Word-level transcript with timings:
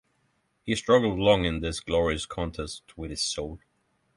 He 0.63 0.75
struggled 0.75 1.19
long 1.19 1.45
in 1.45 1.59
this 1.59 1.79
glorious 1.79 2.25
contest 2.25 2.97
with 2.97 3.11
his 3.11 3.21
soul. 3.21 3.59